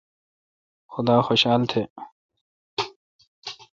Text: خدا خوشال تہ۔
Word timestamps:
خدا 0.93 1.17
خوشال 1.27 1.61
تہ۔ 1.71 1.81